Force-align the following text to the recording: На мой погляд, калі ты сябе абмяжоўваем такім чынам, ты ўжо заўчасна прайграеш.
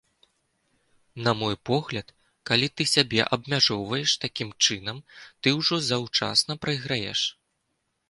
На 1.27 1.31
мой 1.41 1.55
погляд, 1.71 2.07
калі 2.51 2.67
ты 2.75 2.87
сябе 2.95 3.21
абмяжоўваем 3.39 4.11
такім 4.27 4.49
чынам, 4.65 4.97
ты 5.41 5.47
ўжо 5.61 5.75
заўчасна 5.93 6.61
прайграеш. 6.67 7.21